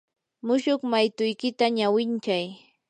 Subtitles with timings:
[0.45, 2.45] mushuq maytuykita ñawinchay.